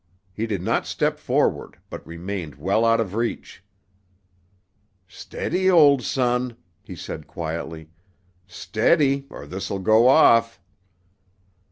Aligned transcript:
He 0.33 0.47
did 0.47 0.63
not 0.63 0.87
step 0.87 1.19
forward, 1.19 1.77
but 1.91 2.07
remained 2.07 2.55
well 2.55 2.85
out 2.85 2.99
of 2.99 3.13
reach. 3.13 3.63
"Steady, 5.07 5.69
old 5.69 6.01
son," 6.01 6.57
he 6.81 6.95
said 6.95 7.27
quietly, 7.27 7.91
"steady, 8.47 9.27
or 9.29 9.45
this'll 9.45 9.77
go 9.77 10.07
off." 10.07 10.59